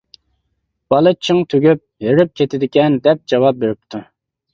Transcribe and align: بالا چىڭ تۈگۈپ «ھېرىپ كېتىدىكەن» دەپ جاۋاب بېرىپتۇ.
بالا 0.93 1.11
چىڭ 1.27 1.41
تۈگۈپ 1.51 1.83
«ھېرىپ 2.05 2.31
كېتىدىكەن» 2.41 2.97
دەپ 3.09 3.21
جاۋاب 3.33 3.61
بېرىپتۇ. 3.65 4.01